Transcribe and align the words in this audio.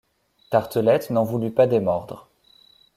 Tartelett 0.49 1.11
n’en 1.11 1.23
voulut 1.23 1.51
pas 1.53 1.67
démordre. 1.67 2.27